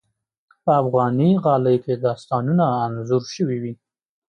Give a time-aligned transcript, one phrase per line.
[0.63, 3.73] په افغاني غالۍ کې داستانونه انځور شوي وي.